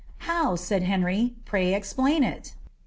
[0.11, 2.55] "* How P said Henry;' pray explain it.'